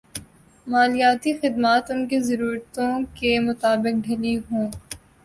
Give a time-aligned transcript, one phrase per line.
[0.67, 4.67] مالیاتی خدمات ان کی ضرورتوں کے مطابق ڈھلی ہوں